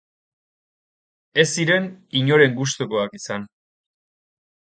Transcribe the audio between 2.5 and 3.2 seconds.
gustukoak